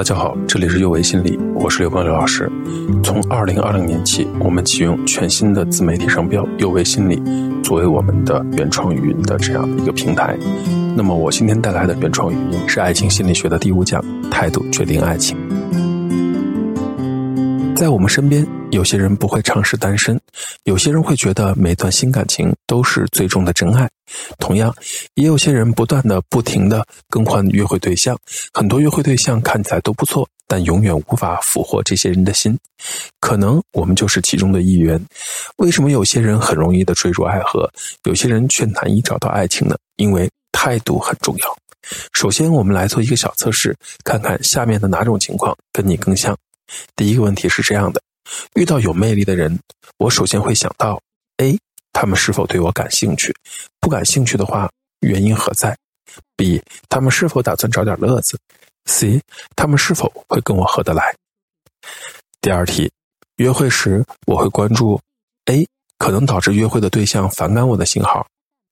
[0.00, 2.50] 大家好，这里是幼为心理，我是刘光刘老师。
[3.04, 7.22] 从二零二零年起，我们启用全新的自媒体商标“幼为心理”
[7.62, 10.34] 作为我们的原创语音的这样一个平台。
[10.96, 15.36] 那么，我今天带来的原创语音是爱情心理学的第五讲：态度决定爱情。
[17.76, 20.18] 在我们身边，有些人不会尝试单身，
[20.64, 23.88] 有些人会觉得每段新感情都是最终的真爱。
[24.38, 24.74] 同样，
[25.14, 28.16] 也有些人不断的、不停的更换约会对象，
[28.52, 32.56] 很多约会对象看起来都不错，但永远无法俘获这些人的心。
[33.20, 35.00] 可能我们就是其中的一员。
[35.56, 37.70] 为什么有些人很容易的坠入爱河，
[38.04, 39.76] 有些人却难以找到爱情呢？
[39.96, 41.56] 因为态度很重要。
[42.12, 46.36] 首先，我们来做一个小测试，看看下面的哪种情况跟你更像。
[46.94, 48.00] 第一个问题是这样的：
[48.54, 49.58] 遇到有魅力的人，
[49.98, 51.00] 我首先会想到
[51.38, 51.58] A，
[51.92, 53.34] 他们是否对我感兴趣？
[53.80, 55.76] 不感兴趣的话，原因何在
[56.36, 58.38] ？B，他们是否打算找点乐子
[58.86, 59.20] ？C，
[59.54, 61.14] 他们是否会跟我合得来？
[62.40, 62.90] 第二题，
[63.36, 65.00] 约会时我会关注
[65.46, 65.66] A，
[65.98, 68.26] 可能导致约会的对象反感我的信号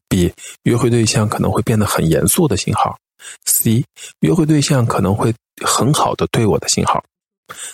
[0.08, 0.32] ；B，
[0.64, 2.98] 约会对象可能会变得很严肃的信号
[3.44, 3.84] ；C，
[4.20, 7.02] 约会对象可能会很好的对我的信号。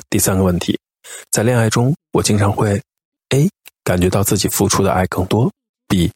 [0.09, 0.79] 第三个问题，
[1.31, 2.81] 在恋爱中，我经常会
[3.31, 3.49] A
[3.83, 5.51] 感觉到自己付出的爱更多
[5.89, 6.11] ，B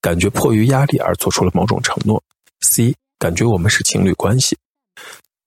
[0.00, 2.22] 感觉迫于压力而做出了某种承诺
[2.60, 4.56] ，C 感觉我们是情侣关系。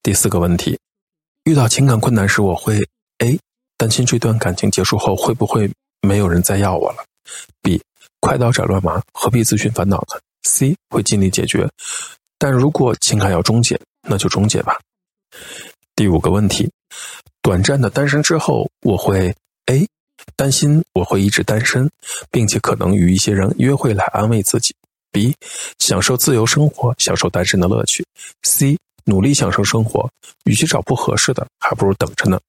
[0.03, 0.79] 第四个问题，
[1.43, 2.87] 遇到情感困难时，我会
[3.19, 3.39] A
[3.77, 5.69] 担心这段感情结束后会不会
[6.01, 7.03] 没有人再要我了
[7.61, 7.81] ，B
[8.19, 11.67] 快刀斩乱麻，何必自寻烦恼呢？C 会尽力解决，
[12.37, 14.79] 但如果情感要终结，那就终结吧。
[15.95, 16.71] 第五个问题。
[17.45, 19.31] 短暂的单身之后，我会
[19.67, 19.87] A
[20.35, 21.87] 担心我会一直单身，
[22.31, 24.73] 并且可能与一些人约会来安慰自己
[25.13, 25.31] ；B
[25.77, 28.03] 享受自由生活，享受单身的乐趣
[28.41, 30.09] ；C 努力享受生活，
[30.45, 32.39] 与其找不合适的，还不如等着呢。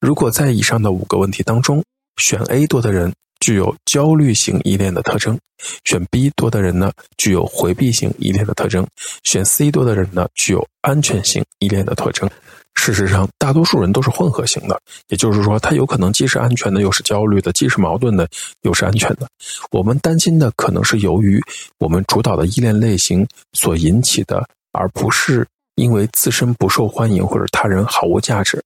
[0.00, 1.84] 如果在以上的五个问题当中，
[2.16, 5.38] 选 A 多的人具有焦虑型依恋的特征，
[5.84, 8.84] 选 B 多的人呢具有回避型依恋的特征，
[9.22, 12.28] 选 C 多的人呢具有安全型依恋的特征。
[12.76, 18.28] 事实上，大多数人都是混合型的，也就是说，他有可能既是安全的，又是焦虑的；既是矛盾的，
[18.62, 19.26] 又是安全的。
[19.72, 21.42] 我们担心的可能是由于
[21.78, 25.44] 我们主导的依恋类型所引起的，而不是
[25.74, 28.62] 因为自身不受欢迎或者他人毫无价值。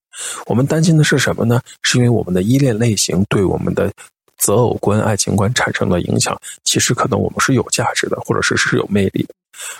[0.47, 1.62] 我们担心的是什么呢？
[1.82, 3.91] 是因为我们的依恋类型对我们的
[4.37, 6.38] 择偶观、爱情观产生的影响。
[6.65, 9.34] 其实，可能我们是有价值的，或者是是有魅力的。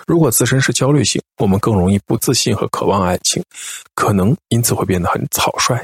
[0.07, 3.43] 如果自身是焦虑型，我们更容易不自信和渴望爱情，
[3.95, 5.81] 可能因此会变得很草率。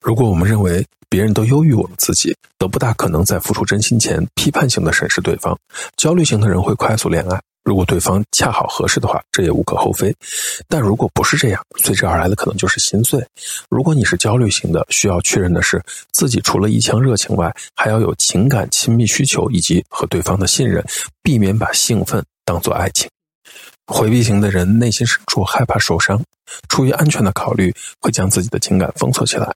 [0.00, 5.56] 如果我们认为别人都优于我们自己，都不大可能在付出真心前批判性的审视对方。
[5.96, 10.12] 焦虑型的人会快速恋爱，如果对方恰好合适的话，这也无可厚非。
[10.68, 13.22] 但如果不是这样，随之而来的可能就是心碎。
[13.68, 20.82] 如果你是焦虑型的，需要确认的是自己除了一腔热情外，还要有情感亲密需求以及和对方的信任，
[21.22, 22.24] 避免把兴奋。
[22.52, 23.08] 当做爱情，
[23.86, 26.22] 回避型的人内心深处害怕受伤，
[26.68, 29.50] 出于安全的考虑，会将自己的情感封锁起来。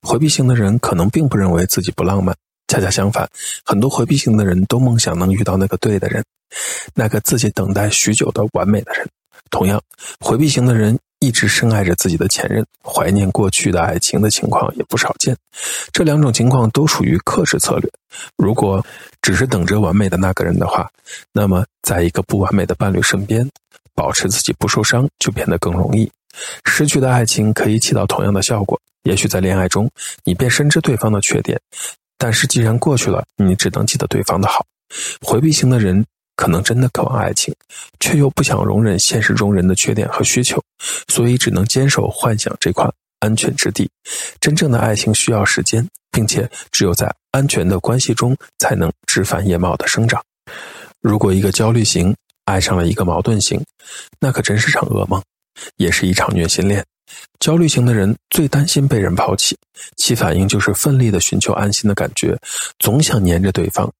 [0.00, 2.34] 回避型的人可能并不认为自己不浪漫，
[2.68, 3.28] 恰恰相反，
[3.66, 6.24] 很多回避型的人都梦想能遇到那个对的人，
[6.94, 9.06] 那个自己等待许久的完美的人。
[9.50, 9.78] 同样，
[10.18, 10.98] 回避型的人。
[11.20, 15.36] 一直深爱着自己的前任，怀念过去的爱情的情况也不少见。
[15.92, 17.90] 这两种情况都属于克制策略。
[18.36, 18.84] 如果
[19.20, 20.88] 只是等着完美的那个人的话，
[21.32, 23.48] 那么在一个不完美的伴侣身边，
[23.94, 26.10] 保持自己不受伤就变得更容易。
[26.64, 28.80] 失去的爱情可以起到同样的效果。
[29.02, 29.90] 也许在恋爱中，
[30.24, 31.60] 你便深知对方的缺点，
[32.16, 34.64] 但是既然过去了，你只能记得对方的好。
[35.20, 36.04] 回避型的人。
[36.38, 37.52] 可能真的渴望爱情，
[37.98, 40.62] 却又不想容忍现实中人的缺点和需求，
[41.08, 42.88] 所以只能坚守幻想这块
[43.20, 43.90] 安全之地。
[44.40, 50.22] 真正的爱情需要时间，并且只有在安全的关系中才能枝繁叶茂的生长。
[51.00, 53.62] 如果一个焦虑型爱上了一个矛盾型，
[54.18, 55.22] 那可真是场噩梦，
[55.76, 56.84] 也是一场虐心恋。
[57.40, 59.56] 焦虑型的人最担心被人抛弃，
[59.96, 62.38] 其反应就是奋力的寻求安心的感觉，
[62.78, 63.90] 总想黏着对方。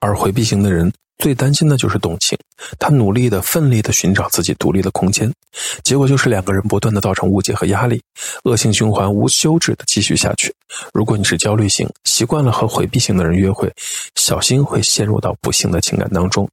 [0.00, 2.36] 而回避型的人最担心的就是动情，
[2.80, 5.32] 他努力的、奋力的寻找自己独立的空间，
[5.84, 8.02] 结果就是两个人不断的造成误解和压力，
[8.42, 10.52] 恶性循环无休止的继续下去。
[10.92, 13.72] 如果你是焦虑型，习惯了和回避型的人约会，
[14.16, 16.48] 小心会陷入到不幸的情感当中。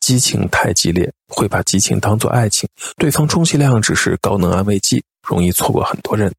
[0.00, 2.66] 激情太激烈，会把激情当做爱情，
[2.96, 6.32] 对方充其量只是高能安慰剂，容易错过很多人。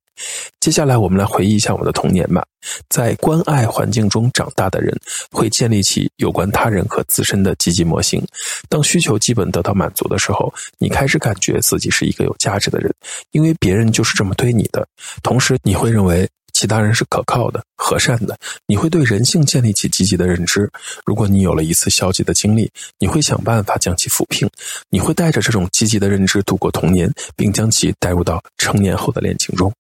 [0.60, 2.46] 接下来，我们来回忆一下我们的童年吧。
[2.90, 4.96] 在关爱环境中长大的人，
[5.32, 8.26] 会建立起有关他人和自身的积极模型。
[8.70, 12.94] 当需求基本得到满足的时候，你开始感觉自己是一个有价值的人，
[13.32, 14.88] 因为别人就是这么对你的。
[15.24, 16.28] 同时，你会认为。
[16.54, 18.36] 其他人是可靠的、和善的，
[18.66, 20.68] 你会对人性建立起积极的认知。
[21.06, 22.68] 如果你有了一次消极的经历，
[22.98, 24.50] 你会想办法将其抚平。
[24.90, 29.72] 你会带着这种积极的认知度过童年，并将其带入到成年后的恋情中。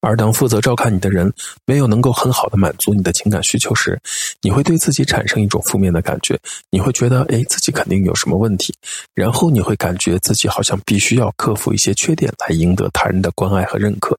[0.00, 1.32] 而当负责照看你的人
[1.64, 3.98] 没有能够很好的满足你的情感需求时，
[4.42, 6.38] 你会对自己产生一种负面的感觉。
[6.68, 8.74] 你会觉得，哎，自己肯定有什么问题。
[9.14, 14.18] 然后你会感觉自己好像必须要克服一些缺点来赢得他人的关爱和认可。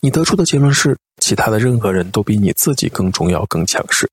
[0.00, 4.08] 你得出的结论是，其他的任何人都比你自己更重要、更强势。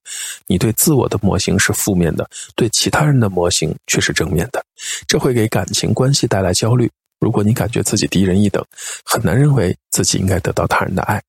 [0.48, 4.60] 你对自我的模型是负面的，对其他人的模型却是正面的。
[5.06, 6.90] 这会给感情关系带来焦虑。
[7.18, 8.64] 如果你感觉自己低人一等，
[9.04, 11.22] 很难认为自己应该得到他人的爱。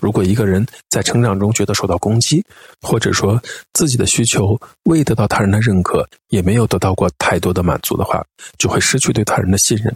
[0.00, 2.42] 如果一个人在成长中觉得受到攻击，
[2.80, 3.40] 或者说
[3.74, 8.24] 自己的需求未得到他人的认可，也没有得到过太多的满足的话，
[8.58, 9.94] 就会失去对他人的信任。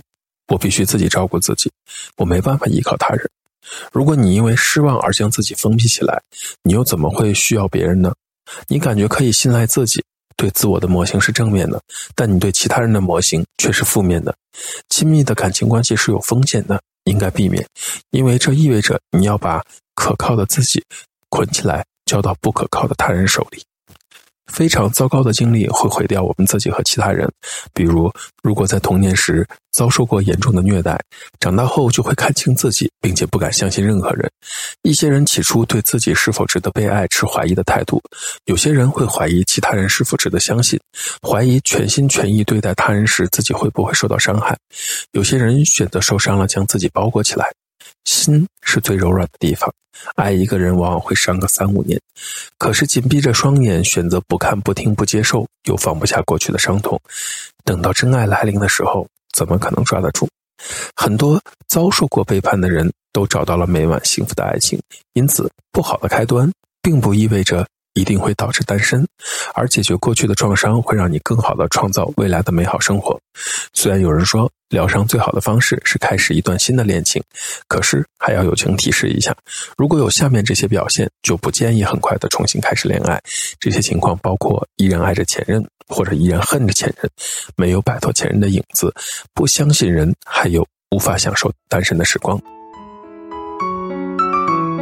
[0.49, 1.71] 我必须自己照顾自己，
[2.17, 3.31] 我没办法依靠他人。
[3.93, 6.21] 如果你因为失望而将自己封闭起来，
[6.63, 8.13] 你又怎么会需要别人呢？
[8.67, 10.03] 你感觉可以信赖自己。
[10.41, 11.79] 对自我的模型是正面的，
[12.15, 14.35] 但你对其他人的模型却是负面的。
[14.89, 17.63] 亲密的感情关系是有风险的，应该避免，
[18.09, 19.63] 因为这意味着你要把
[19.95, 20.83] 可靠的自己
[21.29, 23.63] 捆起来，交到不可靠的他人手里。
[24.51, 27.31] 非常糟糕的经历会毁掉我们自己和其他人。
[27.73, 28.13] 比如，
[28.43, 31.01] 如果在童年时遭受过严重的虐待，
[31.39, 34.31] 长大后就会看清自己，并且不敢相信任何人。
[34.83, 38.03] 一些人起初对自己是否值得被爱持怀疑的态度，
[38.45, 40.79] 有些人会怀疑其他人是否值得相信，
[41.23, 44.59] 怀疑全心全意对待他人时自己会不会受到伤害。
[45.13, 47.47] 有些人选择受伤了将自己包裹起来。
[48.05, 49.73] 心是最柔软的地方，
[50.17, 52.01] 爱一个人往往会伤个三五年，
[52.59, 57.01] 可是紧闭着双眼选择不看、不听、不接受，又放不下过去的伤痛，
[57.65, 60.29] 等到真爱来临的时候，怎么可能抓得住？
[60.95, 64.81] 很多遭受过背叛的人都找到了美满幸福的爱情，
[65.15, 66.51] 因此不好的开端
[66.83, 67.67] 并不意味着。
[67.95, 69.05] 一定会导致单身，
[69.53, 73.21] 而解决过去的创伤会让你更好的创造未来的美好生活。
[73.75, 77.21] 虽然有人说疗伤最好的方式是开始一段新的恋情，
[77.67, 79.37] 可是还要友情提示一下：
[79.77, 83.21] 如果有下面这些表现，就不建议很快的重新开始恋爱。
[83.59, 87.11] 这些情况包括依然爱着前任，或者依然恨着前任，
[87.57, 88.95] 没有摆脱前任的影子，
[89.35, 92.41] 不相信人，还有无法享受单身的时光。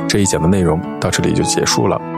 [0.07, 2.18] 这一讲的内容到这里就结束了。